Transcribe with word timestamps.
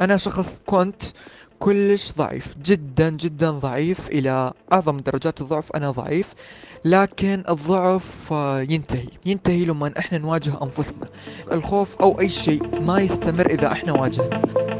أنا 0.00 0.16
شخص 0.16 0.60
كنت 0.66 1.02
كلش 1.58 2.12
ضعيف 2.12 2.56
جدا 2.58 3.10
جدا 3.10 3.50
ضعيف 3.50 4.08
إلى 4.08 4.52
أعظم 4.72 4.96
درجات 4.96 5.40
الضعف. 5.40 5.72
أنا 5.72 5.90
ضعيف 5.90 6.34
لكن 6.84 7.42
الضعف 7.48 8.32
آه، 8.32 8.60
ينتهي. 8.60 9.08
ينتهي 9.26 9.64
لما 9.64 9.92
إحنا 9.98 10.18
نواجه 10.18 10.62
أنفسنا. 10.62 11.06
الخوف 11.52 11.96
أو 12.00 12.20
أي 12.20 12.28
شيء 12.28 12.82
ما 12.86 13.00
يستمر 13.00 13.46
إذا 13.50 13.72
إحنا 13.72 13.92
واجهنا. 13.92 14.71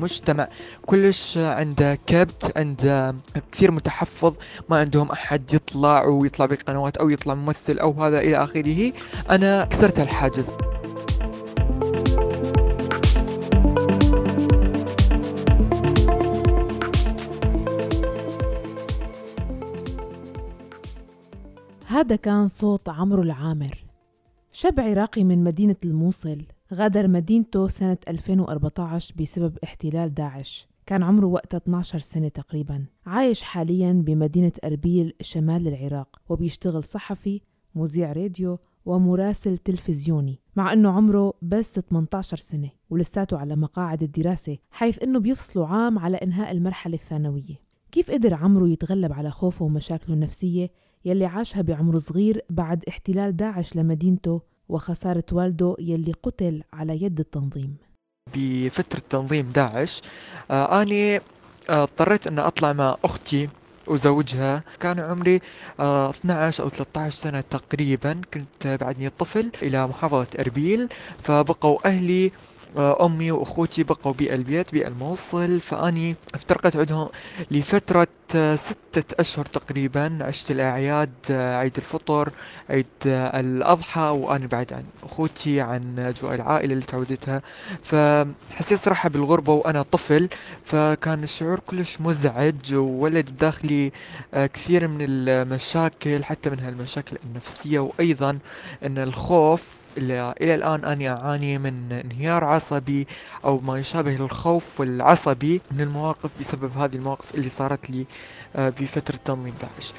مجتمع 0.00 0.48
كلش 0.86 1.38
عنده 1.38 1.94
كبت 1.94 2.52
عنده 2.56 3.14
كثير 3.52 3.70
متحفظ 3.70 4.34
ما 4.68 4.78
عندهم 4.78 5.10
أحد 5.10 5.54
يطلع 5.54 6.04
ويطلع 6.04 6.46
بقنوات 6.46 6.96
أو 6.96 7.08
يطلع 7.08 7.34
ممثل 7.34 7.78
أو 7.78 8.02
هذا 8.02 8.18
إلى 8.20 8.44
آخره. 8.44 8.92
أنا 9.30 9.64
كسرت 9.64 10.00
الحاجز. 10.00 10.48
هذا 21.86 22.16
كان 22.16 22.48
صوت 22.48 22.88
عمرو 22.88 23.22
العامر 23.22 23.84
شاب 24.52 24.80
عراقي 24.80 25.24
من 25.24 25.44
مدينة 25.44 25.76
الموصل. 25.84 26.57
غادر 26.74 27.08
مدينته 27.08 27.68
سنة 27.68 27.98
2014 28.08 29.14
بسبب 29.20 29.58
احتلال 29.64 30.14
داعش. 30.14 30.68
كان 30.86 31.02
عمره 31.02 31.26
وقتها 31.26 31.58
12 31.58 31.98
سنة 31.98 32.28
تقريبا. 32.28 32.86
عايش 33.06 33.42
حاليا 33.42 33.92
بمدينة 33.92 34.52
أربيل 34.64 35.12
شمال 35.20 35.68
العراق 35.68 36.20
وبيشتغل 36.28 36.84
صحفي 36.84 37.40
مذيع 37.74 38.12
راديو 38.12 38.58
ومراسل 38.86 39.58
تلفزيوني. 39.58 40.40
مع 40.56 40.72
أنه 40.72 40.90
عمره 40.90 41.34
بس 41.42 41.80
18 41.80 42.36
سنة 42.36 42.70
ولساته 42.90 43.38
على 43.38 43.56
مقاعد 43.56 44.02
الدراسة 44.02 44.58
حيث 44.70 45.02
أنه 45.02 45.18
بيفصلوا 45.18 45.66
عام 45.66 45.98
على 45.98 46.16
إنهاء 46.16 46.50
المرحلة 46.50 46.94
الثانوية. 46.94 47.56
كيف 47.92 48.10
قدر 48.10 48.34
عمرو 48.34 48.66
يتغلب 48.66 49.12
على 49.12 49.30
خوفه 49.30 49.64
ومشاكله 49.64 50.14
النفسية 50.14 50.70
يلي 51.04 51.26
عاشها 51.26 51.62
بعمر 51.62 51.98
صغير 51.98 52.44
بعد 52.50 52.84
احتلال 52.88 53.36
داعش 53.36 53.76
لمدينته 53.76 54.40
وخسارة 54.68 55.24
والده 55.32 55.76
يلي 55.78 56.12
قتل 56.22 56.62
على 56.72 57.02
يد 57.02 57.20
التنظيم. 57.20 57.76
بفترة 58.36 59.02
تنظيم 59.10 59.50
داعش 59.54 60.02
آه 60.50 60.82
أني 60.82 61.16
آه، 61.16 61.82
اضطريت 61.82 62.26
أن 62.26 62.38
أطلع 62.38 62.72
مع 62.72 62.96
أختي 63.04 63.48
وزوجها. 63.86 64.62
كان 64.80 65.00
عمري 65.00 65.40
آه 65.80 66.10
12 66.10 66.62
أو 66.64 66.68
13 66.68 67.10
سنة 67.16 67.40
تقريبا. 67.40 68.20
كنت 68.34 68.66
بعدني 68.80 69.08
طفل 69.08 69.50
إلى 69.62 69.86
محافظة 69.86 70.26
أربيل. 70.38 70.88
فبقوا 71.22 71.86
أهلي 71.88 72.32
آه، 72.76 73.06
أمي 73.06 73.30
وأخوتي 73.30 73.82
بقوا 73.82 74.12
بألبيت 74.12 74.72
بألموصل. 74.74 75.60
فأني 75.60 76.16
افترقت 76.34 76.76
عندهم 76.76 77.08
لفترة 77.50 78.06
آه، 78.36 78.56
ستة 78.56 79.14
أشهر 79.20 79.44
تقريبا 79.44 80.18
عشت 80.20 80.50
الأعياد 80.50 81.10
آه، 81.30 81.56
عيد 81.56 81.76
الفطر 81.76 82.30
عيد 82.70 82.86
الأضحى 83.06 84.00
وأنا 84.00 84.46
بعد 84.46 84.72
عن 84.72 84.84
أخوتي 85.02 85.60
عن 85.60 85.98
أجواء 85.98 86.34
العائلة 86.34 86.72
اللي 86.72 86.84
تعودتها. 86.84 87.42
فحسيت 87.82 88.80
صراحة 88.84 89.08
بالغربة 89.08 89.52
وأنا 89.52 89.82
طفل 89.82 90.28
فكان 90.64 91.22
الشعور 91.22 91.60
كلش 91.66 92.00
مزعج 92.00 92.74
وولد 92.74 93.30
بداخلي 93.30 93.92
كثير 94.34 94.88
من 94.88 94.98
المشاكل 95.00 96.24
حتى 96.24 96.50
من 96.50 96.60
هالمشاكل 96.60 97.16
النفسية 97.26 97.78
وأيضا 97.78 98.38
أن 98.82 98.98
الخوف 98.98 99.78
إلى 99.98 100.54
الآن 100.54 100.84
أنا 100.84 101.08
أعاني 101.20 101.58
من 101.58 101.92
انهيار 101.92 102.44
عصبي 102.44 103.06
أو 103.44 103.60
ما 103.60 103.78
يشابه 103.78 104.16
الخوف 104.16 104.82
العصبي 104.82 105.60
من 105.70 105.80
المواقف 105.80 106.30
بسبب 106.40 106.76
هذه 106.76 106.96
المواقف 106.96 107.34
اللي 107.34 107.48
صارت 107.48 107.90
لي. 107.90 108.00
آه، 108.00 108.04
بفترة 108.54 109.18
تنظيم 109.24 109.54
داعش 109.60 109.92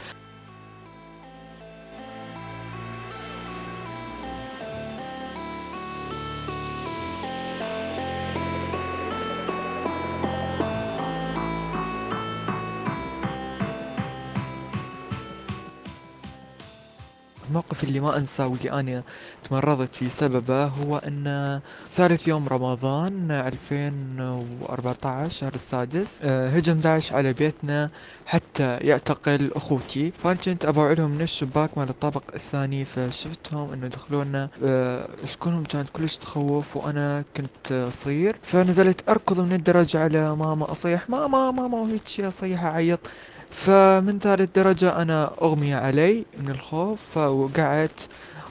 الموقف 17.49 17.83
اللي 17.83 17.99
ما 17.99 18.17
أنساه 18.17 18.47
واللي 18.47 18.71
أنا 18.71 19.03
تمرضت 19.43 19.95
في 19.95 20.09
سببه 20.09 20.65
هو 20.65 20.97
إن 20.97 21.61
ثالث 21.91 22.27
يوم 22.27 22.47
رمضان 22.47 23.31
2014 23.31 25.29
شهر 25.29 25.53
السادس 25.55 26.19
آه، 26.21 26.49
هجم 26.49 26.79
داعش 26.79 27.13
على 27.13 27.33
بيتنا 27.33 27.91
حتى 28.25 28.77
يعتقل 28.77 29.51
أخوتي. 29.55 30.11
فأنا 30.17 30.35
كنت 30.35 30.65
ابوعدهم 30.65 31.11
من 31.11 31.21
الشباك 31.21 31.77
مال 31.77 31.89
الطابق 31.89 32.23
الثاني 32.35 32.85
فشفتهم 32.85 33.71
إنه 33.71 33.87
دخلونا 33.87 34.49
آه، 34.63 35.25
شكونهم 35.25 35.63
كانت 35.65 35.89
كلش 35.89 36.17
تخوف 36.17 36.75
وأنا 36.77 37.25
كنت 37.37 37.89
صغير. 37.89 38.39
فنزلت 38.43 39.09
أركض 39.09 39.39
من 39.39 39.53
الدرج 39.53 39.95
على 39.97 40.35
ماما 40.35 40.71
أصيح 40.71 41.09
ماما 41.09 41.51
ماما 41.51 41.77
وهيك 41.77 42.07
أصيح 42.21 42.63
أعيط. 42.63 43.07
فمن 43.51 44.19
ثالث 44.19 44.55
درجة 44.55 45.01
أنا 45.01 45.31
أغمي 45.41 45.73
علي 45.73 46.25
من 46.39 46.49
الخوف 46.49 47.01
فوقعت 47.01 48.01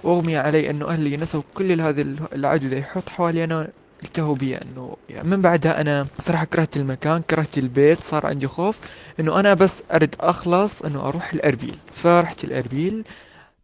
وأغمي 0.05 0.37
علي 0.37 0.71
أنه 0.71 0.89
أهلي 0.89 1.17
نسوا 1.17 1.43
كل 1.55 1.81
هذه 1.81 2.17
العدد 2.33 2.73
يحط 2.73 3.09
حوالي 3.09 3.45
أنا 3.45 3.69
التهوا 4.05 4.35
بي 4.35 4.57
أنه 4.57 4.97
يعني 5.09 5.29
من 5.29 5.43
بعدها 5.43 5.81
أنا 5.81 6.07
صراحة 6.21 6.45
كرهت 6.45 6.77
المكان 6.77 7.23
كرهت 7.23 7.59
البيت 7.59 8.01
صار 8.01 8.27
عندي 8.27 8.47
خوف 8.47 8.81
أنه 9.21 9.41
أنا 9.41 9.55
بس 9.55 9.83
أرد 9.93 10.15
أخلص 10.21 10.83
أنه 10.83 11.09
أروح 11.09 11.33
الأربيل. 11.33 11.79
فرحت 11.93 12.45
الأربيل. 12.45 13.05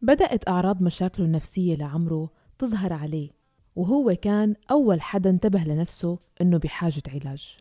بدأت 0.02 0.48
أعراض 0.48 0.82
مشاكله 0.82 1.26
النفسية 1.26 1.76
لعمره 1.76 2.30
تظهر 2.58 2.92
عليه 2.92 3.30
وهو 3.76 4.16
كان 4.22 4.54
أول 4.70 5.00
حدا 5.02 5.30
انتبه 5.30 5.58
لنفسه 5.60 6.18
أنه 6.40 6.58
بحاجة 6.58 7.02
علاج. 7.08 7.56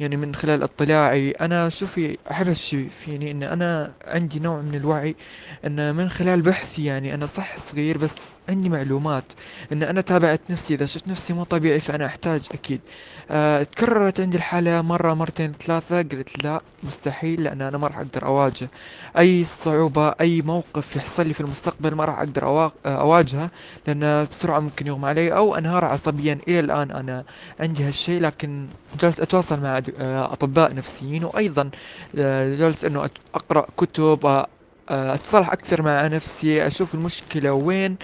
يعني 0.00 0.16
من 0.16 0.34
خلال 0.34 0.62
اطلاعي 0.62 1.30
أنا 1.30 1.68
شوفي 1.68 2.18
احب 2.30 2.46
هالشي 2.48 2.90
فيني 2.90 3.30
إن 3.30 3.42
أنا 3.42 3.96
عندي 4.04 4.40
نوع 4.40 4.62
من 4.62 4.74
الوعي 4.74 5.16
إن 5.64 5.94
من 5.96 6.08
خلال 6.08 6.42
بحثي 6.42 6.84
يعني 6.84 7.14
أنا 7.14 7.26
صح 7.26 7.58
صغير 7.58 7.98
بس 7.98 8.33
عندي 8.48 8.68
معلومات 8.68 9.24
إن 9.72 9.82
أنا 9.82 10.00
تابعت 10.00 10.40
نفسي 10.50 10.74
إذا 10.74 10.86
شفت 10.86 11.08
نفسي 11.08 11.32
مو 11.32 11.44
طبيعي 11.44 11.80
فأنا 11.80 12.06
أحتاج 12.06 12.42
أكيد. 12.52 12.80
أه 13.30 13.62
تكررت 13.62 14.20
عندي 14.20 14.36
الحالة 14.36 14.82
مرة 14.82 15.14
مرتين 15.14 15.52
ثلاثة 15.52 15.98
قلت 16.02 16.44
لا 16.44 16.60
مستحيل 16.82 17.42
لأن 17.44 17.62
أنا 17.62 17.78
ما 17.78 17.86
راح 17.88 17.96
أقدر 17.98 18.26
أواجه 18.26 18.68
أي 19.18 19.44
صعوبة 19.44 20.08
أي 20.20 20.42
موقف 20.42 20.96
يحصل 20.96 21.26
لي 21.26 21.34
في 21.34 21.40
المستقبل 21.40 21.94
ما 21.94 22.04
راح 22.04 22.18
أقدر 22.18 22.70
أواجهه 22.86 23.50
لأن 23.86 24.26
بسرعة 24.30 24.60
ممكن 24.60 24.86
يغمى 24.86 25.08
علي 25.08 25.32
أو 25.36 25.54
أنهار 25.54 25.84
عصبيا. 25.84 26.38
إلى 26.48 26.60
الآن 26.60 26.90
أنا 26.90 27.24
عندي 27.60 27.84
هالشي 27.84 28.18
لكن 28.18 28.68
جالس 29.00 29.20
أتواصل 29.20 29.60
مع 29.60 29.82
أطباء 30.32 30.74
نفسيين 30.74 31.24
وأيضا 31.24 31.70
آه، 32.18 32.56
جالس 32.56 32.84
إنه 32.84 33.10
أقرأ 33.34 33.66
كتب 33.76 34.26
آه، 34.88 35.14
أتصالح 35.14 35.52
أكثر 35.52 35.82
مع 35.82 36.06
نفسي 36.06 36.66
أشوف 36.66 36.94
المشكلة 36.94 37.52
وين 37.52 37.96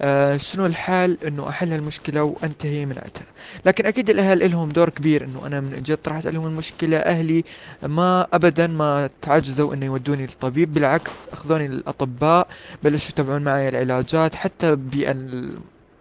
آه 0.00 0.36
شنو 0.36 0.66
الحال 0.66 1.24
إنه 1.24 1.48
أحل 1.48 1.72
المشكلة 1.72 2.22
وأنتهي 2.22 2.86
من 2.86 2.92
عندها 2.92 3.26
لكن 3.66 3.86
أكيد 3.86 4.10
الأهل 4.10 4.50
لهم 4.50 4.68
دور 4.68 4.88
كبير 4.90 5.24
إنه 5.24 5.46
أنا 5.46 5.60
من 5.60 5.82
جد 5.82 5.96
طرحت 5.96 6.26
عليهم 6.26 6.46
المشكلة. 6.46 6.96
أهلي 6.98 7.44
ما 7.82 8.26
ابدا 8.32 8.66
ما 8.66 9.10
تعجزوا 9.22 9.74
إنه 9.74 9.86
يودوني 9.86 10.22
للطبيب 10.22 10.72
بالعكس 10.74 11.12
أخذوني 11.32 11.68
للأطباء 11.68 12.48
بلشوا 12.82 13.10
يتابعون 13.10 13.42
معي 13.42 13.68
العلاجات 13.68 14.34
حتى 14.34 14.76
بأن 14.76 15.50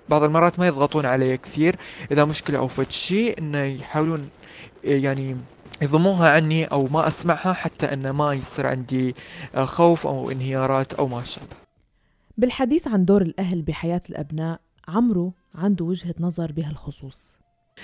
بعض 0.10 0.24
المرات 0.24 0.60
ما 0.60 0.68
يضغطون 0.68 1.06
علي 1.06 1.38
كثير. 1.38 1.76
إذا 2.12 2.26
مشكلة 2.26 2.58
أو 2.60 2.68
فد 2.68 2.92
شيء 2.92 3.40
إنه 3.40 3.64
يحاولون 3.64 4.30
يعني 4.84 5.38
يضموها 5.82 6.30
عني 6.30 6.66
أو 6.66 6.88
ما 6.88 7.08
أسمعها 7.08 7.54
حتى 7.54 7.94
إنه 7.94 8.12
ما 8.12 8.34
يصير 8.34 8.68
عندي 8.68 9.16
خوف 9.56 10.08
أو 10.08 10.32
انهيارات 10.32 10.94
أو 10.94 11.08
ما 11.08 11.24
شابه 11.24 11.65
بالحديث 12.38 12.88
عن 12.88 13.06
دور 13.06 13.22
الأهل 13.22 13.62
بحياة 13.62 14.02
الأبناء 14.10 14.60
عمرو 14.88 15.34
عنده 15.54 15.86
وجهة 15.86 16.16
نظر 16.20 16.52
بهالخصوص. 16.52 17.38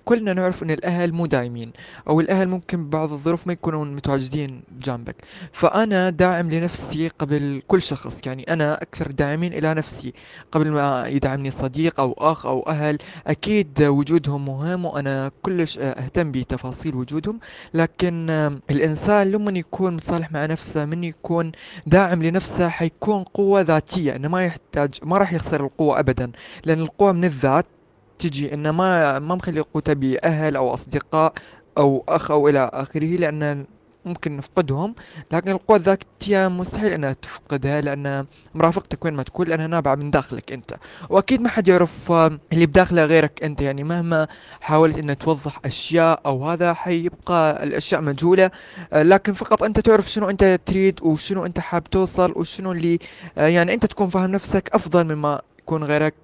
كلنا 0.06 0.34
نعرف 0.34 0.64
أن 0.64 0.72
الأهل 0.72 1.14
مو 1.14 1.26
دايمين 1.26 1.72
أو 2.08 2.20
الأهل 2.20 2.48
ممكن 2.48 2.86
ببعض 2.86 3.12
الظروف 3.12 3.48
ما 3.48 3.54
يكونون 3.54 3.96
متواجدين 3.96 4.62
بجانبك 4.72 5.16
فأنا 5.52 6.10
داعم 6.10 6.52
لنفسي 6.52 7.08
قبل 7.08 7.62
كل 7.68 7.82
شخص 7.82 8.28
يعني 8.28 8.44
أنا 8.44 8.82
أكثر 8.82 9.12
داعمين 9.12 9.54
إلى 9.54 9.74
نفسي. 9.74 10.14
قبل 10.52 10.72
ما 10.72 11.04
يدعمني 11.08 11.52
صديق 11.52 12.00
أو 12.00 12.16
أخ 12.18 12.46
أو 12.46 12.60
أهل 12.68 12.98
أكيد 13.28 13.82
وجودهم 13.84 14.46
مهم 14.46 14.86
وأنا 14.86 15.32
كلش 15.42 15.78
أهتم 15.80 16.32
بتفاصيل 16.32 16.96
وجودهم. 16.96 17.40
لكن 17.74 18.30
الإنسان 18.72 19.32
لما 19.32 19.60
يكون 19.60 19.94
متصالح 19.94 20.32
مع 20.32 20.46
نفسه 20.46 20.86
من 20.86 21.04
يكون 21.04 21.52
داعم 21.88 22.24
لنفسه 22.24 22.70
حيكون 22.70 23.24
قوة 23.24 23.62
ذاتية 23.62 24.16
إنه 24.16 24.28
ما 24.28 24.46
يحتاج 24.46 24.94
ما 25.04 25.18
راح 25.18 25.34
يخسر 25.34 25.66
القوة 25.66 26.00
ابدا. 26.00 26.32
لأن 26.66 26.80
القوة 26.80 27.12
من 27.12 27.26
الذات 27.26 27.66
تجي 28.22 28.54
انه 28.54 28.72
ما 28.72 29.20
ما 29.20 29.36
مخلي 29.36 29.60
قوته 29.62 29.94
بأهل 29.94 30.56
أو 30.56 30.74
أصدقاء 30.74 31.34
أو 31.78 32.04
أخ 32.10 32.32
أو 32.32 32.50
إلى 32.50 32.70
آخره 32.74 33.16
لأن 33.18 33.66
ممكن 34.06 34.38
نفقدهم. 34.38 34.96
لكن 35.32 35.52
القوة 35.52 35.78
الذاتية 35.78 36.48
مستحيل 36.48 36.94
أنها 36.94 37.14
تفقدها 37.14 37.82
لأن 37.82 38.26
مرافقتك 38.54 39.06
وين 39.06 39.14
ما 39.14 39.24
تكون 39.24 39.48
لانها 39.48 39.68
نابعة 39.68 39.96
من 39.96 40.12
داخلك 40.12 40.52
أنت. 40.52 40.76
وأكيد 41.10 41.42
ما 41.42 41.50
حد 41.50 41.68
يعرف 41.68 42.12
اللي 42.54 42.66
بداخله 42.66 43.06
غيرك 43.06 43.44
أنت. 43.44 43.62
يعني 43.62 43.84
مهما 43.84 44.28
حاولت 44.62 44.98
إنك 44.98 45.24
توضح 45.24 45.60
أشياء 45.66 46.22
أو 46.26 46.50
هذا 46.50 46.74
حيبقى 46.74 47.64
الأشياء 47.64 48.02
مجهولة. 48.02 48.52
لكن 48.94 49.34
فقط 49.34 49.64
أنت 49.64 49.80
تعرف 49.80 50.10
شنو 50.12 50.30
أنت 50.30 50.60
تريد 50.66 51.00
وشنو 51.04 51.46
أنت 51.46 51.60
حاب 51.60 51.84
توصل 51.84 52.34
وشنو 52.36 52.72
اللي 52.72 53.00
يعني 53.38 53.74
أنت 53.74 53.86
تكون 53.86 54.10
فاهم 54.10 54.32
نفسك 54.32 54.70
أفضل 54.74 55.16
مما 55.16 55.42
يكون 55.60 55.84
غيرك 55.84 56.16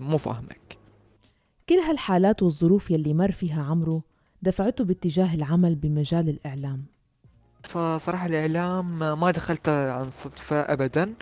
مو 0.00 0.18
فاهمك. 0.18 0.65
كل 1.68 1.74
هالحالات 1.74 2.42
والظروف 2.42 2.90
يلي 2.90 3.14
مر 3.14 3.32
فيها 3.32 3.62
عمرو 3.62 4.02
دفعته 4.42 4.84
باتجاه 4.84 5.34
العمل 5.34 5.74
بمجال 5.74 6.28
الإعلام. 6.28 6.84
فصراحة 7.64 8.26
الإعلام 8.26 8.98
ما 9.20 9.30
دخلت 9.30 9.68
عن 9.68 10.10
صدفة 10.12 10.60
أبدا 10.60 11.14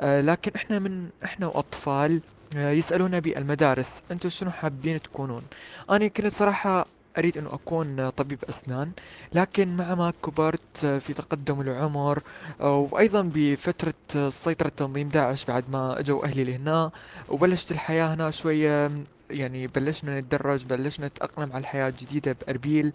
آه، 0.00 0.20
لكن 0.20 0.50
إحنا 0.56 0.78
من 0.78 1.08
إحنا 1.24 1.46
وأطفال 1.46 2.20
آه، 2.56 2.70
يسألونا 2.70 3.18
بالمدارس 3.18 4.02
أنتوا 4.10 4.30
شنو 4.30 4.50
حابين 4.50 5.02
تكونون؟ 5.02 5.42
أنا 5.90 6.08
كنت 6.08 6.26
صراحة 6.26 6.86
أريد 7.18 7.38
أن 7.38 7.46
أكون 7.46 8.10
طبيب 8.10 8.38
أسنان 8.48 8.90
لكن 9.32 9.76
مع 9.76 9.94
ما 9.94 10.12
كبرت 10.22 10.86
في 10.86 11.12
تقدم 11.14 11.60
العمر 11.60 12.22
وأيضا 12.60 13.30
بفترة 13.34 14.30
سيطرة 14.30 14.68
تنظيم 14.68 15.08
داعش 15.08 15.44
بعد 15.44 15.64
ما 15.70 15.98
أجوا 15.98 16.24
أهلي 16.24 16.44
لهنا 16.44 16.90
وبلشت 17.28 17.70
الحياة 17.72 18.14
هنا 18.14 18.30
شوية 18.30 18.90
يعني 19.34 19.66
بلشنا 19.66 20.20
نتدرج 20.20 20.64
بلشنا 20.64 21.06
نتأقلم 21.06 21.52
على 21.52 21.60
الحياة 21.60 21.88
الجديدة 21.88 22.32
بأربيل. 22.32 22.92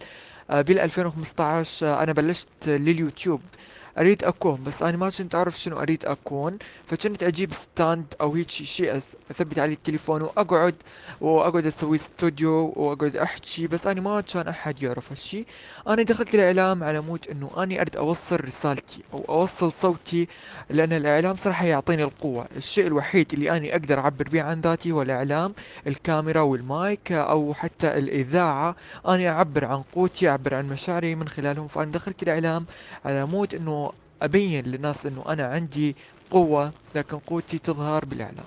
آه، 0.50 0.62
بال 0.62 0.78
2015 0.78 1.86
آه، 1.88 2.02
أنا 2.02 2.12
بلشت 2.12 2.68
لليوتيوب. 2.68 3.54
أريد 3.98 4.24
أكون 4.24 4.62
بس 4.66 4.82
أنا 4.82 4.96
ما 4.96 5.10
كنت 5.10 5.34
أعرف 5.34 5.58
شنو 5.58 5.80
أريد 5.80 6.04
أكون. 6.06 6.58
فكنت 6.86 7.22
أجيب 7.22 7.52
stand 7.52 8.04
أو 8.20 8.34
هيك 8.34 8.50
شيء 8.50 8.96
أثبت 9.30 9.58
عليه 9.58 9.74
التليفون 9.74 10.22
وأقعد 10.22 10.74
وأقعد 11.20 11.66
أسوي 11.66 11.96
استوديو 11.96 12.72
وأقعد 12.76 13.16
أحكي. 13.16 13.66
بس 13.66 13.86
أنا 13.86 14.00
ما 14.00 14.20
كان 14.20 14.48
أحد 14.48 14.82
يعرف 14.82 15.10
هالشي 15.12 15.44
أنا 15.88 16.02
دخلت 16.02 16.34
الإعلام 16.34 16.84
على 16.84 17.00
مود 17.00 17.26
إنه 17.30 17.50
اني 17.62 17.80
أريد 17.80 17.96
أوصل 17.96 18.44
رسالتي 18.44 19.02
أو 19.14 19.24
أوصل 19.28 19.72
صوتي 19.72 20.28
لأن 20.70 20.92
الإعلام 20.92 21.36
صراحة 21.36 21.64
يعطيني 21.66 22.02
القوة. 22.02 22.46
الشيء 22.56 22.86
الوحيد 22.86 23.32
اللي 23.32 23.56
اني 23.56 23.72
أقدر 23.72 23.98
أعبر 23.98 24.28
به 24.28 24.42
عن 24.42 24.60
ذاتي 24.60 24.92
هو 24.92 25.02
الإعلام 25.02 25.54
الكاميرا 25.86 26.40
والمايك 26.40 27.12
أو 27.12 27.54
حتى 27.54 27.98
الإذاعة. 27.98 28.76
اني 29.08 29.28
أعبر 29.28 29.64
عن 29.64 29.82
قوتي 29.94 30.28
أعبر 30.28 30.54
عن 30.54 30.68
مشاعري 30.68 31.14
من 31.14 31.28
خلالهم. 31.28 31.68
فأنا 31.68 31.92
دخلت 31.92 32.22
الإعلام 32.22 32.66
على 33.04 33.26
مود 33.26 33.54
إنه 33.54 33.89
أبين 34.22 34.64
للناس 34.64 35.06
إنه 35.06 35.24
أنا 35.28 35.46
عندي 35.46 35.96
قوة 36.30 36.72
لكن 36.94 37.18
قوتي 37.18 37.58
تظهر 37.58 38.04
بالإعلام. 38.04 38.44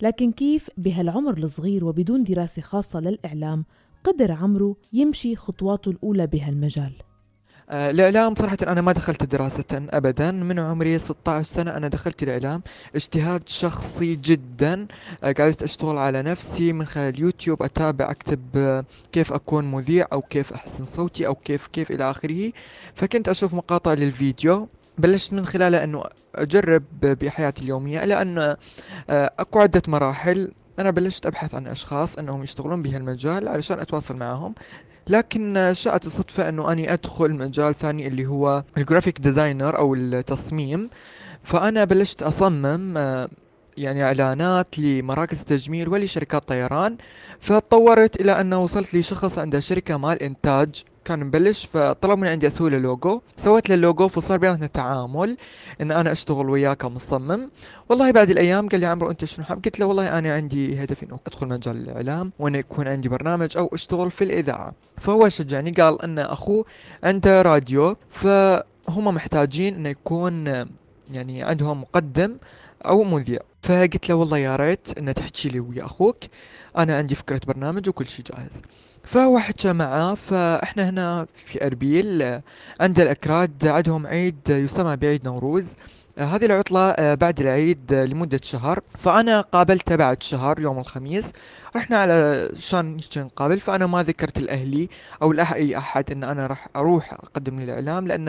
لكن 0.00 0.32
كيف 0.32 0.68
بهالعمر 0.76 1.38
الصغير 1.38 1.84
وبدون 1.84 2.24
دراسة 2.24 2.62
خاصة 2.62 3.00
للإعلام 3.00 3.64
قدر 4.04 4.32
عمرو 4.32 4.76
يمشي 4.92 5.36
خطواته 5.36 5.90
الأولى 5.90 6.26
بهالمجال؟ 6.26 6.92
آه، 7.70 7.90
الإعلام 7.90 8.34
صراحة 8.34 8.58
أنا 8.66 8.80
ما 8.80 8.92
دخلت 8.92 9.24
دراسة 9.24 9.64
أبدا. 9.72 10.30
من 10.30 10.58
عمري 10.58 10.98
16 10.98 11.42
سنة 11.42 11.76
أنا 11.76 11.88
دخلت 11.88 12.22
الإعلام. 12.22 12.62
اجتهاد 12.94 13.48
شخصي 13.48 14.16
جدا. 14.16 14.86
آه، 15.24 15.32
قعدت 15.32 15.62
أشتغل 15.62 15.98
على 15.98 16.22
نفسي 16.22 16.72
من 16.72 16.86
خلال 16.86 17.14
اليوتيوب 17.14 17.62
أتابع 17.62 18.10
أكتب 18.10 18.40
آه، 18.56 18.84
كيف 19.12 19.32
أكون 19.32 19.70
مذيع 19.70 20.06
أو 20.12 20.20
كيف 20.20 20.52
أحسن 20.52 20.84
صوتي 20.84 21.26
أو 21.26 21.34
كيف 21.34 21.66
كيف 21.66 21.90
إلى 21.90 22.10
آخره. 22.10 22.52
فكنت 22.94 23.28
أشوف 23.28 23.54
مقاطع 23.54 23.92
للفيديو. 23.92 24.68
بلشت 24.98 25.32
من 25.32 25.46
خلالها 25.46 25.84
أنه 25.84 26.04
أجرب 26.34 26.84
بحياتي 27.00 27.62
اليومية 27.62 28.04
لأن 28.04 28.56
أكو 29.10 29.60
عدة 29.60 29.82
مراحل 29.88 30.52
أنا 30.78 30.90
بلشت 30.90 31.26
أبحث 31.26 31.54
عن 31.54 31.66
أشخاص 31.66 32.18
أنهم 32.18 32.42
يشتغلون 32.42 32.82
بهالمجال 32.82 33.48
علشان 33.48 33.80
أتواصل 33.80 34.16
معهم. 34.16 34.54
لكن 35.08 35.70
شاءت 35.72 36.06
الصدفة 36.06 36.48
أنه 36.48 36.72
أني 36.72 36.92
أدخل 36.92 37.32
مجال 37.32 37.74
ثاني 37.74 38.06
اللي 38.06 38.26
هو 38.26 38.64
ال 38.78 38.83
graphic 38.83 39.20
designer 39.20 39.78
أو 39.78 39.94
التصميم. 39.94 40.90
فأنا 41.42 41.84
بلشت 41.84 42.22
أصمم 42.22 42.98
يعني 43.76 44.04
إعلانات 44.04 44.78
لمراكز 44.78 45.44
تجميل 45.44 45.88
ولشركات 45.88 46.48
طيران. 46.48 46.96
فتطورت 47.40 48.20
إلى 48.20 48.40
أنه 48.40 48.62
وصلت 48.62 48.94
لشخص 48.94 49.38
عنده 49.38 49.60
شركة 49.60 49.96
مال 49.96 50.22
إنتاج 50.22 50.84
كان 51.04 51.24
مبلش 51.24 51.66
فطلب 51.66 52.18
من 52.18 52.28
عندي 52.28 52.46
أسوي 52.46 52.70
له 52.70 52.78
لوجو. 52.78 53.20
سويت 53.36 53.68
له 53.68 53.74
اللوجو 53.74 54.08
فصار 54.08 54.38
بيناتنا 54.38 54.66
تعامل 54.66 55.36
إن 55.80 55.90
أنا 55.90 56.12
أشتغل 56.12 56.50
وياه 56.50 56.74
كمصمم. 56.74 57.50
والله 57.88 58.10
بعد 58.10 58.30
الأيام 58.30 58.68
قال 58.68 58.80
لي 58.80 58.86
عمرو 58.86 59.10
أنت 59.10 59.24
شنو 59.24 59.44
حاب؟ 59.44 59.64
قلت 59.64 59.80
له 59.80 59.86
والله 59.86 60.18
أنا 60.18 60.34
عندي 60.34 60.84
هدف 60.84 61.02
إنه 61.02 61.18
أدخل 61.26 61.48
مجال 61.48 61.76
الإعلام 61.76 62.32
وإنه 62.38 62.58
يكون 62.58 62.88
عندي 62.88 63.08
برنامج 63.08 63.56
أو 63.56 63.70
أشتغل 63.72 64.10
في 64.10 64.24
الإذاعة. 64.24 64.72
فهو 64.98 65.28
شجعني 65.28 65.70
قال 65.70 66.02
إن 66.02 66.18
أخوه 66.18 66.64
عنده 67.04 67.42
راديو 67.42 67.96
فهم 68.10 69.04
محتاجين 69.04 69.74
إنه 69.74 69.88
يكون 69.88 70.46
يعني 71.10 71.42
عندهم 71.42 71.80
مقدم 71.80 72.36
أو 72.86 73.04
مذيع. 73.04 73.40
فقلت 73.62 74.08
له 74.08 74.14
والله 74.14 74.38
يا 74.38 74.56
ريت 74.56 74.98
ان 74.98 75.14
تحكي 75.14 75.48
لي 75.48 75.60
ويا 75.60 75.84
أخوك 75.84 76.16
أنا 76.78 76.96
عندي 76.96 77.14
فكرة 77.14 77.40
برنامج 77.46 77.88
وكل 77.88 78.06
شيء 78.06 78.24
جاهز. 78.24 78.62
حكى 79.38 79.72
معاه 79.72 80.14
فإحنا 80.14 80.88
هنا 80.88 81.26
في 81.34 81.66
أربيل 81.66 82.40
عند 82.80 83.00
الأكراد 83.00 83.66
عندهم 83.66 84.06
عيد 84.06 84.48
يسمى 84.48 84.96
بعيد 84.96 85.24
نوروز. 85.24 85.76
هذه 86.18 86.44
العطلة 86.44 87.14
بعد 87.14 87.40
العيد 87.40 87.92
لمدة 87.92 88.40
شهر. 88.42 88.80
فأنا 88.98 89.40
قابلته 89.40 89.96
بعد 89.96 90.22
شهر 90.22 90.60
يوم 90.60 90.78
الخميس. 90.78 91.32
رحنا 91.76 91.98
على 91.98 92.48
شان 92.58 93.00
نقابل 93.16 93.60
فأنا 93.60 93.86
ما 93.86 94.02
ذكرت 94.02 94.38
لأهلي 94.40 94.88
أو 95.22 95.32
لأي 95.32 95.78
أحد 95.78 96.10
إن 96.10 96.24
أنا 96.24 96.46
راح 96.46 96.68
أروح 96.76 97.12
أقدم 97.12 97.60
للإعلام 97.60 98.06
لأن 98.08 98.28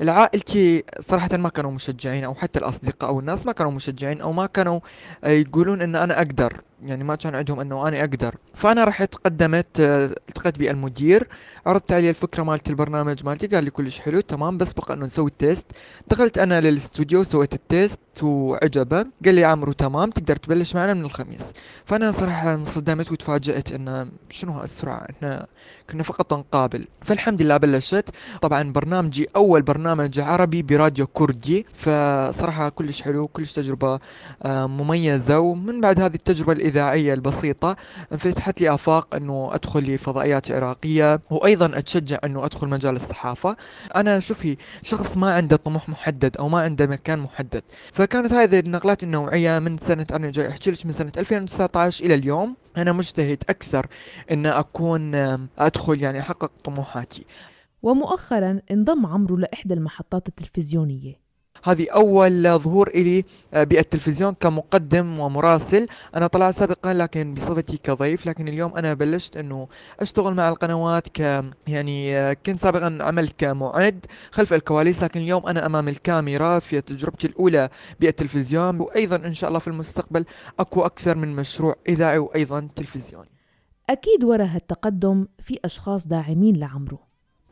العائلتي 0.00 0.84
صراحة 1.00 1.36
ما 1.36 1.48
كانوا 1.48 1.70
مشجعين 1.70 2.24
أو 2.24 2.34
حتى 2.34 2.58
الأصدقاء 2.58 3.10
أو 3.10 3.20
الناس 3.20 3.46
ما 3.46 3.52
كانوا 3.52 3.72
مشجعين 3.72 4.20
أو 4.20 4.32
ما 4.32 4.46
كانوا 4.46 4.80
يقولون 5.24 5.82
إن 5.82 5.96
أنا 5.96 6.18
أقدر 6.18 6.60
يعني 6.84 7.04
ما 7.04 7.14
كان 7.14 7.34
عندهم 7.34 7.60
إنه 7.60 7.88
أنا 7.88 8.00
أقدر. 8.00 8.34
فأنا 8.54 8.84
رحت 8.84 9.14
قدمت 9.14 9.66
التقيت 9.80 10.58
بالمدير 10.58 11.28
عرضت 11.66 11.92
عليه 11.92 12.10
الفكرة 12.10 12.42
مالت 12.42 12.70
البرنامج 12.70 13.24
مالتي 13.24 13.46
قال 13.46 13.64
لي 13.64 13.70
كلش 13.70 14.00
حلو 14.00 14.20
تمام 14.20 14.58
بس 14.58 14.72
بقى 14.72 14.94
إنه 14.94 15.06
نسوي 15.06 15.30
ال 15.30 15.37
test 15.37 15.64
دخلت 16.08 16.38
أنا 16.38 16.60
للاستوديو 16.60 17.22
سويت 17.24 17.54
ال 17.54 17.63
test 17.63 17.98
وعجبه 18.22 19.06
قال 19.24 19.34
لي 19.34 19.44
عمرو 19.44 19.72
تمام 19.72 20.10
تقدر 20.10 20.36
تبلش 20.36 20.74
معنا 20.74 20.94
من 20.94 21.04
الخميس. 21.04 21.52
فأنا 21.84 22.12
صراحة 22.12 22.54
انصدمت 22.54 22.79
وتفاجأت 23.12 23.72
انه 23.72 24.12
شنو 24.30 24.52
هالسرعة 24.52 25.06
إحنا 25.10 25.46
كنا 25.92 26.02
فقط 26.02 26.34
نقابل. 26.34 26.84
فالحمد 27.02 27.42
لله 27.42 27.56
بلشت. 27.56 28.10
طبعا 28.40 28.72
برنامجي 28.72 29.28
أول 29.36 29.62
برنامج 29.62 30.20
عربي 30.20 30.62
براديو 30.62 31.06
كردي. 31.06 31.66
فصراحة 31.74 32.68
كلش 32.68 33.02
حلو 33.02 33.28
كلش 33.28 33.52
تجربة 33.52 33.98
آه، 34.42 34.66
مميزة. 34.66 35.38
ومن 35.38 35.80
بعد 35.80 36.00
هذه 36.00 36.14
التجربة 36.14 36.52
الإذاعية 36.52 37.14
البسيطة 37.14 37.76
انفتحت 38.12 38.60
لي 38.60 38.74
آفاق 38.74 39.14
إنه 39.14 39.50
أدخل 39.52 39.80
لفضائيات 39.80 40.50
عراقية. 40.50 41.20
وأيضا 41.30 41.78
أتشجع 41.78 42.18
إنه 42.24 42.44
أدخل 42.44 42.68
مجال 42.68 42.96
الصحافة. 42.96 43.56
أنا 43.96 44.20
شوفي 44.20 44.56
شخص 44.82 45.16
ما 45.16 45.32
عنده 45.32 45.56
طموح 45.56 45.88
محدد 45.88 46.36
أو 46.36 46.48
ما 46.48 46.60
عنده 46.60 46.86
مكان 46.86 47.18
محدد. 47.18 47.62
فكانت 47.92 48.32
هذه 48.32 48.58
النقلات 48.58 49.02
النوعية 49.02 49.58
من 49.58 49.78
سنة 49.78 50.06
أنا 50.12 50.30
جاي 50.30 50.48
أحكي 50.48 50.70
لك 50.70 50.86
من 50.86 50.92
سنة 50.92 51.12
2019 51.18 52.04
إلى 52.04 52.14
اليوم. 52.14 52.56
أنا 52.76 52.92
مجتهد 52.92 53.42
أكثر 53.48 53.86
أن 54.30 54.46
أكون 54.46 55.14
أدخل 55.58 55.79
يعني 55.88 56.20
أحقق 56.20 56.52
طموحاتي. 56.64 57.24
ومؤخرا 57.82 58.60
انضم 58.70 59.06
عمرو 59.06 59.36
لإحدى 59.36 59.74
المحطات 59.74 60.28
التلفزيونية. 60.28 61.30
هذه 61.64 61.90
أول 61.90 62.58
ظهور 62.58 62.88
إلي 62.88 63.24
آه، 63.54 63.64
بالتلفزيون 63.64 64.34
كمقدم 64.34 65.18
ومراسل. 65.18 65.86
أنا 66.16 66.26
طلعت 66.26 66.54
سابقا 66.54 66.94
لكن 66.94 67.34
بصفتي 67.34 67.76
كضيف 67.76 68.26
لكن 68.26 68.48
اليوم 68.48 68.76
أنا 68.76 68.94
بلشت 68.94 69.36
أنه 69.36 69.68
أشتغل 70.00 70.34
مع 70.34 70.48
القنوات 70.48 71.08
ك 71.08 71.44
يعني 71.66 72.16
آه، 72.16 72.32
كنت 72.46 72.58
سابقا 72.58 72.98
عملت 73.00 73.34
كمعد 73.38 74.06
خلف 74.30 74.52
الكواليس 74.52 75.02
لكن 75.02 75.20
اليوم 75.20 75.46
أنا 75.46 75.66
أمام 75.66 75.88
الكاميرا 75.88 76.58
في 76.58 76.80
تجربتي 76.80 77.26
الأولى 77.26 77.68
بالتلفزيون. 78.00 78.80
وأيضا 78.80 79.16
إن 79.16 79.34
شاء 79.34 79.48
الله 79.48 79.58
في 79.58 79.68
المستقبل 79.68 80.24
أكو 80.58 80.82
أكثر 80.82 81.16
من 81.16 81.36
مشروع 81.36 81.76
إذاعي 81.88 82.18
وأيضا 82.18 82.68
تلفزيوني. 82.76 83.39
أكيد 83.90 84.24
ورا 84.24 84.44
هالتقدم 84.44 85.26
في 85.38 85.58
أشخاص 85.64 86.06
داعمين 86.06 86.56
لعمرو. 86.56 86.98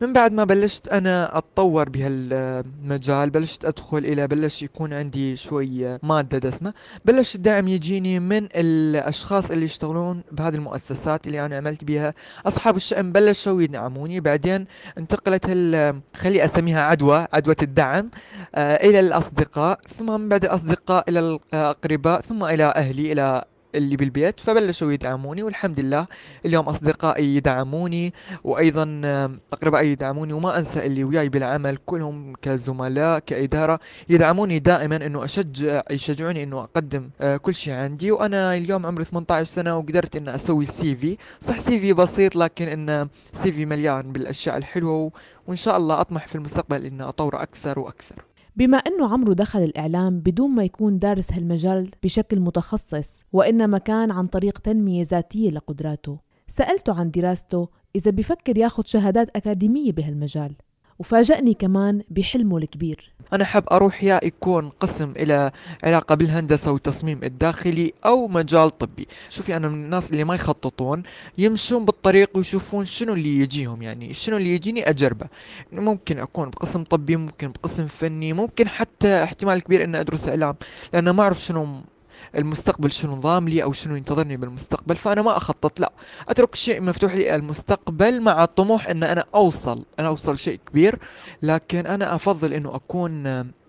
من 0.01 0.13
بعد 0.13 0.33
ما 0.33 0.45
بلشت 0.45 0.89
أنا 0.89 1.39
أتطور 1.39 1.89
بهالمجال 1.89 3.31
بلشت 3.31 3.65
أدخل 3.65 3.99
إلى 3.99 4.27
بلش 4.27 4.63
يكون 4.63 4.93
عندي 4.93 5.37
شوي 5.37 5.99
مادة 6.03 6.39
دسمة. 6.39 6.75
بلش 7.05 7.35
الدعم 7.35 7.69
يجيني 7.69 8.21
من 8.21 8.49
الأشخاص 8.55 9.51
اللي 9.51 9.65
يشتغلون 9.65 10.23
بهذه 10.33 10.55
المؤسسات 10.55 11.27
اللي 11.27 11.47
أنا 11.47 11.57
عملت 11.57 11.85
بها 11.85 12.15
أصحاب 12.47 12.77
الشأن 12.77 13.13
بلشوا 13.13 13.63
يدعموني. 13.63 14.21
بعدين 14.21 14.67
انتقلت 14.99 15.47
خلي 16.15 16.45
أسميها 16.45 16.81
عدوى 16.81 17.27
عدوى 17.33 17.55
الدعم 17.63 18.11
آه 18.55 18.77
إلى 18.89 19.01
الأصدقاء 19.01 19.81
ثم 19.99 20.21
من 20.21 20.29
بعد 20.29 20.45
الاصدقاء 20.45 21.11
إلى 21.11 21.21
الأقرباء 21.21 22.21
ثم 22.21 22.45
إلى 22.45 22.65
أهلي 22.65 23.13
إلى 23.13 23.45
اللي 23.75 23.97
بالبيت 23.97 24.41
فبلشوا 24.41 24.93
يدعموني 24.93 25.43
والحمد 25.43 25.81
لله 25.81 26.07
اليوم 26.47 26.69
أصدقائي 26.69 27.37
يدعموني 27.37 28.15
وأيضا 28.45 29.01
أقربائي 29.53 29.93
يدعموني 29.93 30.33
وما 30.33 30.59
أنسى 30.59 30.87
اللي 30.87 31.05
وياي 31.05 31.29
بالعمل 31.29 31.77
كلهم 31.87 32.33
كزملاء 32.43 33.19
كإدارة 33.19 33.81
يدعموني 34.09 34.59
دائما 34.59 34.97
إنه 34.97 35.25
أشجع 35.25 35.83
يشجعوني 35.91 36.43
إنه 36.43 36.61
أقدم 36.61 37.11
آه، 37.21 37.37
كل 37.37 37.55
شيء 37.55 37.75
عندي. 37.75 38.11
وأنا 38.11 38.57
اليوم 38.57 38.87
عمري 38.87 39.05
18 39.05 39.45
سنة 39.45 39.79
وقدرت 39.79 40.17
إن 40.17 40.29
أسوي 40.29 40.65
CV 40.65 41.17
صح 41.41 41.59
CV 41.59 41.93
بسيط 41.93 42.37
لكن 42.37 42.69
إنه 42.69 43.09
CV 43.33 43.67
مليان 43.67 44.13
بالأشياء 44.13 44.57
الحلوة 44.57 45.11
وإن 45.47 45.57
شاء 45.57 45.77
الله 45.77 46.01
أطمح 46.01 46.27
في 46.29 46.35
المستقبل 46.35 46.85
إنه 46.85 47.09
أطوره 47.09 47.43
أكثر 47.43 47.79
وأكثر. 47.79 48.28
بما 48.59 48.77
أنه 48.77 49.13
عمرو 49.13 49.33
دخل 49.33 49.59
الإعلام 49.59 50.21
بدون 50.21 50.51
ما 50.51 50.65
يكون 50.65 50.99
دارس 50.99 51.33
هالمجال 51.33 51.91
بشكل 52.03 52.41
متخصص 52.41 53.25
وإنما 53.33 53.79
كان 53.79 54.11
عن 54.11 54.27
طريق 54.27 54.59
تنمية 54.59 55.05
ذاتية 55.05 55.51
لقدراته. 55.51 56.19
سألته 56.49 56.95
عن 57.01 57.11
دراسته 57.11 57.69
إذا 57.97 58.11
بفكر 58.11 58.59
ياخد 58.59 58.87
شهادات 58.87 59.37
أكاديمية 59.37 59.93
بهالمجال. 59.93 60.55
وفاجأني 60.99 61.55
كمان 61.55 62.03
بحلمه 62.11 62.59
الكبير. 62.59 63.13
أنا 63.33 63.45
حاب 63.45 63.65
أروح 63.73 64.05
يا 64.05 64.21
يكون 64.23 64.69
قسم 64.69 65.11
إلى 65.11 65.51
علاقة 65.85 66.15
بالهندسة 66.15 66.73
والتصميم 66.73 67.21
الداخلي 67.25 67.93
أو 68.07 68.29
مجال 68.29 68.79
طبي. 68.79 69.07
شوفي 69.29 69.57
أنا 69.57 69.69
من 69.69 69.85
الناس 69.85 70.13
اللي 70.13 70.25
ما 70.25 70.35
يخططون 70.35 71.03
يمشون 71.39 71.85
بالطريق 71.85 72.31
ويشوفون 72.37 72.85
شنو 72.85 73.13
اللي 73.13 73.39
يجيهم 73.39 73.83
يعني 73.83 74.15
شنو 74.15 74.37
اللي 74.37 74.55
يجيني 74.55 74.91
أجربه. 74.91 75.27
ممكن 75.73 76.19
أكون 76.19 76.51
بقسم 76.51 76.85
طبي 76.85 77.17
ممكن 77.17 77.53
بقسم 77.53 77.87
فني 77.87 78.33
ممكن 78.33 78.69
حتى 78.69 79.23
احتمال 79.23 79.59
كبير 79.59 79.85
أن 79.85 79.95
أدرس 79.95 80.29
إعلام 80.29 80.55
لأن 80.93 81.11
ما 81.11 81.23
أعرف 81.23 81.45
شنو 81.45 81.83
المستقبل 82.37 82.93
شنو 82.93 83.17
نظام 83.17 83.49
لي 83.49 83.63
أو 83.63 83.73
شنو 83.73 83.97
ينتظرني 83.97 84.37
بالمستقبل 84.37 84.97
فأنا 84.97 85.23
ما 85.23 85.37
أخطط 85.37 85.81
لا. 85.81 85.93
أترك 86.29 86.55
شيء 86.55 86.81
مفتوح 86.81 87.15
لي 87.15 87.35
المستقبل 87.35 88.21
مع 88.21 88.45
الطموح 88.45 88.89
إن 88.89 89.03
أنا 89.03 89.25
أوصل 89.35 89.85
أنا 89.99 90.09
أوصل 90.09 90.39
شيء 90.39 90.61
كبير 90.71 90.99
لكن 91.43 91.87
أنا 91.87 92.15
أفضل 92.15 92.53
إنه 92.53 92.75
أكون 92.75 93.23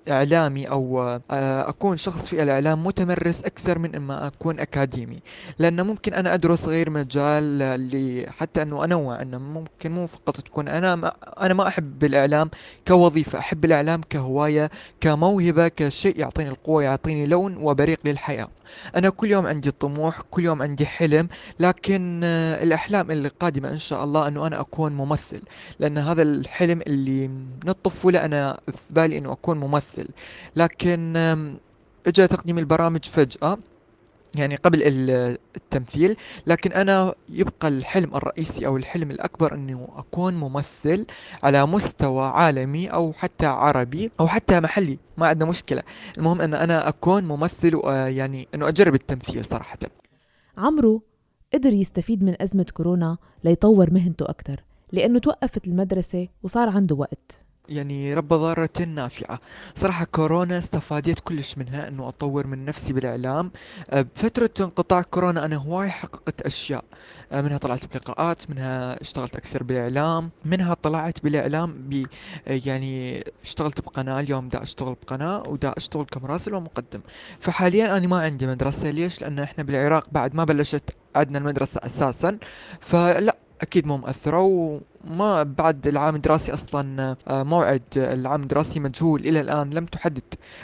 إعلامي 0.09 0.69
أو 0.69 1.01
آه، 1.01 1.69
أكون 1.69 1.97
شخص 1.97 2.27
في 2.27 2.43
الإعلام 2.43 2.83
متمرس 2.83 3.43
أكثر 3.43 3.79
من 3.79 3.95
إما 3.95 4.27
أكون 4.27 4.59
أكاديمي. 4.59 5.19
لأن 5.59 5.81
ممكن 5.81 6.13
أنا 6.13 6.33
أدرس 6.33 6.67
غير 6.67 6.89
مجال 6.89 7.61
اللي 7.61 8.25
حتى 8.37 8.61
أنه 8.61 8.83
أنوع 8.83 9.21
أنه 9.21 9.37
ممكن 9.37 9.91
مو 9.91 10.07
فقط 10.07 10.37
تكون 10.41 10.67
أنا 10.67 10.95
ما 10.95 11.13
أنا 11.41 11.53
ما 11.53 11.67
أحب 11.67 12.03
الإعلام 12.03 12.49
كوظيفة 12.87 13.39
أحب 13.39 13.65
الإعلام 13.65 14.01
كهواية 14.09 14.69
كموهبة 15.01 15.67
كشيء 15.67 16.19
يعطيني 16.19 16.49
القوة 16.49 16.83
يعطيني 16.83 17.25
لون 17.25 17.57
وبريق 17.57 17.99
للحياة. 18.05 18.47
أنا 18.95 19.09
كل 19.09 19.31
يوم 19.31 19.47
عندي 19.47 19.71
طموح 19.71 20.21
كل 20.21 20.43
يوم 20.45 20.61
عندي 20.61 20.85
حلم 20.85 21.27
لكن 21.59 22.21
آه، 22.23 22.63
الأحلام 22.63 23.11
اللي 23.11 23.27
قادمة 23.29 23.69
إن 23.69 23.77
شاء 23.77 24.03
الله 24.03 24.27
أنه 24.27 24.47
أنا 24.47 24.59
أكون 24.59 24.91
ممثل. 24.93 25.41
لأن 25.79 25.97
هذا 25.97 26.21
الحلم 26.21 26.81
اللي 26.81 27.27
من 27.27 27.69
الطفولة 27.69 28.25
أنا 28.25 28.59
في 28.67 28.77
بالي 28.93 29.17
أنه 29.17 29.31
أكون 29.31 29.57
ممثل. 29.59 29.88
لكن 30.55 31.17
اجى 32.07 32.27
تقديم 32.27 32.57
البرامج 32.57 33.03
فجأة 33.03 33.57
يعني 34.35 34.55
قبل 34.55 34.81
التمثيل 35.55 36.15
لكن 36.47 36.71
أنا 36.71 37.13
يبقى 37.29 37.67
الحلم 37.67 38.15
الرئيسي 38.15 38.65
أو 38.65 38.77
الحلم 38.77 39.11
الأكبر 39.11 39.55
إنه 39.55 39.87
أكون 39.95 40.33
ممثل 40.33 41.05
على 41.43 41.65
مستوى 41.65 42.27
عالمي 42.27 42.87
أو 42.87 43.13
حتى 43.13 43.45
عربي 43.45 44.11
أو 44.19 44.27
حتى 44.27 44.59
محلي 44.59 44.99
ما 45.17 45.27
عندنا 45.27 45.49
مشكلة. 45.49 45.83
المهم 46.17 46.41
إن 46.41 46.53
أنا 46.53 46.87
أكون 46.89 47.23
ممثل 47.23 47.81
يعني 47.85 48.47
إنه 48.55 48.67
أجرب 48.67 48.93
التمثيل 48.93 49.45
صراحة. 49.45 49.79
عمرو 50.57 51.03
قدر 51.53 51.73
يستفيد 51.73 52.23
من 52.23 52.41
أزمة 52.41 52.65
كورونا 52.73 53.17
ليطور 53.43 53.93
مهنته 53.93 54.25
أكثر 54.25 54.63
لأنه 54.91 55.19
توقفت 55.19 55.67
المدرسة 55.67 56.27
وصار 56.43 56.69
عنده 56.69 56.95
وقت. 56.95 57.48
يعني 57.69 58.13
رب 58.13 58.27
ضارة 58.27 58.69
نافعة. 58.87 59.39
صراحة 59.75 60.05
كورونا 60.05 60.57
استفاديت 60.57 61.19
كلش 61.19 61.57
منها 61.57 61.87
إنه 61.87 62.07
أطور 62.07 62.47
من 62.47 62.65
نفسي 62.65 62.93
بالإعلام. 62.93 63.51
أه، 63.89 64.01
بفترة 64.01 64.49
انقطاع 64.59 65.01
كورونا 65.01 65.45
أنا 65.45 65.55
هواي 65.55 65.89
حققت 65.89 66.41
أشياء. 66.41 66.83
أه، 67.31 67.41
منها 67.41 67.57
طلعت 67.57 67.85
بلقاءات 67.93 68.49
منها 68.49 69.01
اشتغلت 69.01 69.35
أكثر 69.35 69.63
بالإعلام 69.63 70.29
منها 70.45 70.73
طلعت 70.73 71.23
بالإعلام 71.23 71.73
ب 71.89 72.05
يعني 72.47 73.23
اشتغلت 73.43 73.81
بقناة 73.81 74.19
اليوم 74.19 74.49
دا 74.49 74.63
أشتغل 74.63 74.95
بقناة 75.03 75.43
ودا 75.47 75.73
أشتغل 75.77 76.05
كمراسل 76.05 76.53
ومقدم. 76.53 77.01
فحاليا 77.39 77.97
أنا 77.97 78.07
ما 78.07 78.17
عندي 78.17 78.47
مدرسة. 78.47 78.89
ليش؟ 78.89 79.21
لأن 79.21 79.39
إحنا 79.39 79.63
بالعراق 79.63 80.07
بعد 80.11 80.35
ما 80.35 80.43
بلشت 80.43 80.83
عندنا 81.15 81.37
المدرسة 81.37 81.81
أساسا. 81.83 82.37
فلا 82.79 83.37
أكيد 83.61 83.87
مو 83.87 83.97
مؤثرة 83.97 84.81
وما 85.07 85.43
بعد 85.43 85.87
العام 85.87 86.15
الدراسي 86.15 86.53
أصلا 86.53 87.15
آه، 87.27 87.43
موعد 87.43 87.81
العام 87.97 88.41
الدراسي 88.41 88.79
مجهول. 88.79 89.27
إلى 89.27 89.41
الآن 89.41 89.69
لم 89.69 89.85
تحدد 89.85 90.21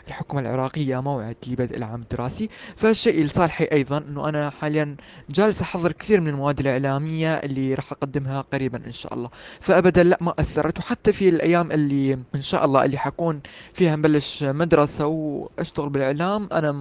الحكومة 0.07 0.41
العراقية 0.41 1.01
موعد 1.01 1.35
لبدء 1.47 1.77
العام 1.77 2.01
الدراسي. 2.01 2.49
فالشيء 2.75 3.23
لصالحي 3.25 3.63
أيضا 3.71 3.97
أنه 3.97 4.29
أنا 4.29 4.49
حاليا 4.49 4.95
جالس 5.29 5.61
أحضر 5.61 5.91
كثير 5.91 6.21
من 6.21 6.27
المواد 6.27 6.59
الإعلامية 6.59 7.33
اللي 7.35 7.73
راح 7.73 7.91
أقدمها 7.91 8.41
قريبا 8.53 8.81
إن 8.85 8.91
شاء 8.91 9.13
الله. 9.13 9.29
فابدا 9.59 10.03
لا 10.03 10.17
ما 10.21 10.33
أثرت. 10.39 10.79
وحتى 10.79 11.13
في 11.13 11.29
الأيام 11.29 11.71
اللي 11.71 12.13
إن 12.35 12.41
شاء 12.41 12.65
الله 12.65 12.85
اللي 12.85 12.97
حكون 12.97 13.41
فيها 13.73 13.95
مبلش 13.95 14.43
مدرسة 14.43 15.05
وأشتغل 15.07 15.89
بالإعلام 15.89 16.49
أنا 16.51 16.71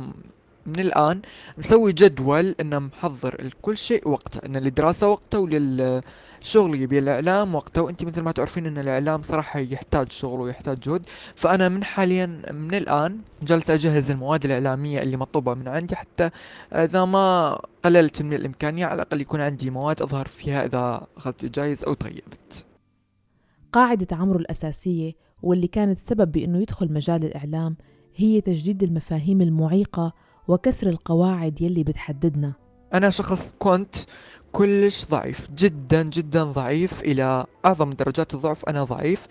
من 0.67 0.81
الآن 0.81 1.21
مسوي 1.59 1.93
جدول 1.93 2.55
إنه 2.61 2.79
محضر 2.79 3.51
كل 3.63 3.77
شيء 3.77 4.09
وقته. 4.09 4.47
إن 4.47 4.57
الدراسة 4.57 5.09
وقته 5.09 5.49
وللشغل 6.45 6.83
يبي 6.83 6.99
الإعلام 6.99 7.55
وقته 7.55 7.83
وأنت 7.83 8.05
مثل 8.05 8.23
ما 8.23 8.33
تعرفين 8.33 8.67
إن 8.67 8.79
الإعلام 8.79 9.23
صراحة 9.23 9.61
يحتاج 9.61 10.13
شغل 10.13 10.41
ويحتاج 10.41 10.79
جهد. 10.81 11.03
فأنا 11.35 11.69
من 11.69 11.85
حاليا 11.85 12.27
من 12.53 12.75
الآن 12.75 13.19
جالس 13.43 13.71
أجهز 13.71 14.11
المواد 14.11 14.45
الإعلامية 14.45 15.03
اللي 15.03 15.17
مطلوبة 15.17 15.55
من 15.55 15.69
عندي 15.69 15.97
حتى 15.97 16.31
إذا 16.73 17.05
ما 17.05 17.59
قللت 17.85 18.23
من 18.23 18.33
الإمكانية 18.33 18.87
على 18.87 18.95
الأقل 18.95 19.21
يكون 19.21 19.41
عندي 19.41 19.71
مواد 19.71 20.03
أظهر 20.03 20.29
فيها 20.29 20.65
إذا 20.65 21.07
أخذت 21.17 21.45
جايز 21.45 21.85
أو 21.85 21.95
تغيبت 21.95 22.65
قاعدة 23.73 24.17
عمرو 24.17 24.39
الأساسية 24.39 25.13
واللي 25.43 25.67
كانت 25.67 25.99
سبب 25.99 26.33
بأنه 26.33 26.59
يدخل 26.59 26.93
مجال 26.93 27.25
الإعلام 27.25 27.77
هي 28.17 28.41
تجديد 28.41 28.83
المفاهيم 28.83 29.41
المعيقة 29.41 30.13
وكسر 30.49 30.89
القواعد 30.89 31.61
يلي 31.61 31.85
بتحددنا. 31.85 32.64
أنا 32.95 33.11
شخص 33.11 33.55
كنت 33.59 33.95
كلش 34.53 35.05
ضعيف 35.07 35.51
جدا 35.51 36.03
جدا 36.03 36.45
ضعيف 36.45 37.03
إلى 37.03 37.45
أعظم 37.67 37.91
درجات 37.91 38.35
الضعف. 38.35 38.65
أنا 38.65 38.85
ضعيف. 38.85 39.27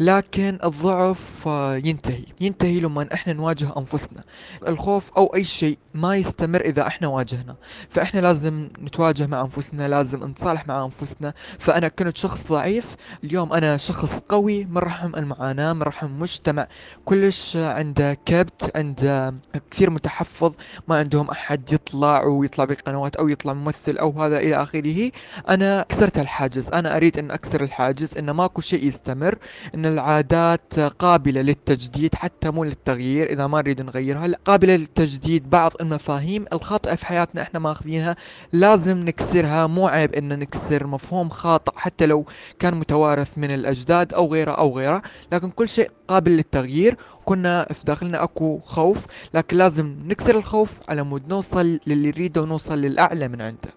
لكن 0.00 0.58
الضعف 0.64 1.42
ينتهي. 1.84 2.24
ينتهي 2.40 2.80
لما 2.80 3.08
إحنا 3.14 3.32
نواجه 3.32 3.68
أنفسنا. 3.76 4.24
الخوف 4.68 5.12
أو 5.12 5.34
أي 5.34 5.44
شيء 5.44 5.78
ما 5.94 6.16
يستمر 6.16 6.60
إذا 6.60 6.86
إحنا 6.86 7.08
واجهنا. 7.08 7.56
فإحنا 7.88 8.20
لازم 8.20 8.68
نتواجه 8.82 9.26
مع 9.26 9.40
أنفسنا 9.40 9.88
لازم 9.88 10.24
نتصالح 10.24 10.66
مع 10.66 10.84
أنفسنا. 10.84 11.34
فأنا 11.58 11.88
كنت 11.88 12.16
شخص 12.16 12.46
ضعيف 12.48 12.96
اليوم 13.24 13.52
أنا 13.52 13.76
شخص 13.76 14.22
قوي 14.28 14.64
من 14.64 14.78
رحم 14.78 15.14
المعاناة 15.16 15.72
من 15.72 15.82
رحم 15.82 16.18
مجتمع 16.18 16.66
كلش 17.04 17.56
عنده 17.56 18.14
كبت 18.14 18.76
عنده 18.76 19.34
كثير 19.70 19.90
متحفظ. 19.90 20.52
ما 20.88 20.96
عندهم 20.96 21.30
أحد 21.30 21.72
يطلع 21.72 22.24
ويطلع 22.24 22.64
بالقنوات 22.64 23.16
أو 23.16 23.28
يطلع 23.28 23.52
ممثل 23.52 23.98
أو 23.98 24.22
هذا 24.22 24.38
إلى 24.38 24.62
آخره. 24.62 25.10
أنا 25.48 25.82
كسرت 25.88 26.18
الحاجز. 26.18 26.68
أنا 26.68 26.96
أريد 26.96 27.18
أن 27.18 27.30
أكسر 27.30 27.62
الحاجز 27.62 28.18
أن 28.18 28.30
ماكو 28.30 28.60
شيء 28.60 28.84
يستمر 28.84 29.38
أن 29.74 29.85
العادات 29.86 30.80
قابلة 30.80 31.40
للتجديد 31.40 32.14
حتى 32.14 32.50
مو 32.50 32.64
للتغيير 32.64 33.30
إذا 33.30 33.46
ما 33.46 33.58
نريد 33.62 33.82
نغيرها 33.82 34.28
قابلة 34.44 34.76
للتجديد 34.76 35.50
بعض 35.50 35.72
المفاهيم. 35.80 36.44
الخاطئة 36.52 36.94
في 36.94 37.06
حياتنا 37.06 37.42
إحنا 37.42 37.60
ماخذينها 37.60 38.16
لازم 38.52 39.04
نكسرها. 39.04 39.66
مو 39.66 39.88
عيب 39.88 40.14
إن 40.14 40.38
نكسر 40.38 40.86
مفهوم 40.86 41.28
خاطئ 41.28 41.72
حتى 41.76 42.06
لو 42.06 42.24
كان 42.58 42.74
متوارث 42.74 43.38
من 43.38 43.50
الأجداد 43.50 44.14
أو 44.14 44.32
غيره 44.32 44.52
أو 44.52 44.78
غيره 44.78 45.02
لكن 45.32 45.50
كل 45.50 45.68
شيء 45.68 45.90
قابل 46.08 46.30
للتغيير. 46.30 46.96
كنا 47.24 47.66
في 47.72 47.84
داخلنا 47.84 48.22
أكو 48.22 48.58
خوف 48.58 49.06
لكن 49.34 49.56
لازم 49.56 49.96
نكسر 50.04 50.36
الخوف 50.38 50.80
على 50.88 51.02
مود 51.02 51.28
نوصل 51.28 51.80
للي 51.86 52.10
نريده 52.10 52.42
ونوصل 52.42 52.78
للأعلى 52.78 53.28
من 53.28 53.40
عنده. 53.40 53.70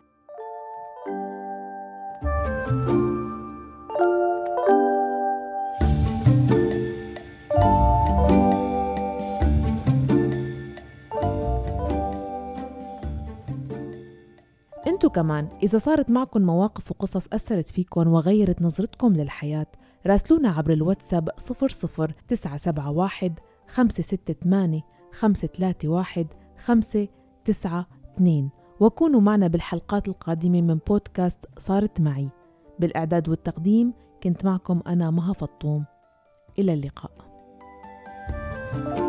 انتو 15.09 15.21
كمان 15.21 15.47
إذا 15.63 15.77
صارت 15.77 16.11
معكم 16.11 16.41
مواقف 16.41 16.91
وقصص 16.91 17.27
أثرت 17.33 17.69
فيكم 17.69 18.07
وغيرت 18.07 18.61
نظرتكم 18.61 19.13
للحياة 19.13 19.67
راسلونا 20.05 20.49
عبر 20.49 20.73
الواتساب 20.73 21.29
00971 21.29 23.35
568 23.67 24.81
531 25.11 26.27
592 26.57 28.49
وكونوا 28.79 29.21
معنا 29.21 29.47
بالحلقات 29.47 30.07
القادمة 30.07 30.61
من 30.61 30.79
بودكاست 30.87 31.45
صارت 31.57 32.01
معي. 32.01 32.29
بالإعداد 32.79 33.29
والتقديم 33.29 33.93
كنت 34.23 34.45
معكم 34.45 34.81
أنا 34.87 35.11
مها 35.11 35.33
فطوم. 35.33 35.85
إلى 36.59 36.73
اللقاء. 36.73 37.11
thank 38.71 38.99
you 38.99 39.08